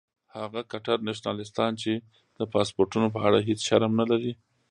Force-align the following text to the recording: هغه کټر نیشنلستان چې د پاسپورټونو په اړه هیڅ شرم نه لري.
هغه 0.37 0.59
کټر 0.71 0.97
نیشنلستان 1.07 1.71
چې 1.81 1.91
د 2.39 2.39
پاسپورټونو 2.53 3.07
په 3.15 3.19
اړه 3.27 3.39
هیڅ 3.47 3.59
شرم 3.67 3.91
نه 3.99 4.05
لري. 4.11 4.33